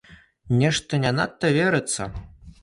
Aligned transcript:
Нешта 0.61 0.99
не 1.03 1.11
надта 1.19 1.53
верыцца. 1.59 2.09